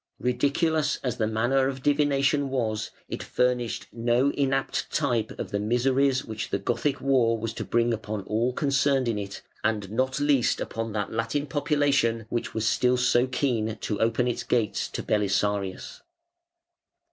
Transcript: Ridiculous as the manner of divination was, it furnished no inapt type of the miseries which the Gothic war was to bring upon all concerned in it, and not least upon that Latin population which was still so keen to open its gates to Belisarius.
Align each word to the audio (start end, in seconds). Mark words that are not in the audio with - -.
Ridiculous 0.17 0.97
as 1.03 1.17
the 1.17 1.27
manner 1.27 1.67
of 1.67 1.83
divination 1.83 2.49
was, 2.49 2.89
it 3.07 3.21
furnished 3.21 3.85
no 3.93 4.31
inapt 4.31 4.89
type 4.91 5.29
of 5.37 5.51
the 5.51 5.59
miseries 5.59 6.25
which 6.25 6.49
the 6.49 6.57
Gothic 6.57 6.99
war 6.99 7.37
was 7.37 7.53
to 7.53 7.63
bring 7.63 7.93
upon 7.93 8.21
all 8.23 8.51
concerned 8.51 9.07
in 9.07 9.19
it, 9.19 9.43
and 9.63 9.91
not 9.91 10.19
least 10.19 10.59
upon 10.59 10.91
that 10.93 11.11
Latin 11.11 11.45
population 11.45 12.25
which 12.29 12.55
was 12.55 12.65
still 12.67 12.97
so 12.97 13.27
keen 13.27 13.75
to 13.81 13.99
open 14.01 14.27
its 14.27 14.41
gates 14.41 14.87
to 14.87 15.03
Belisarius. 15.03 16.01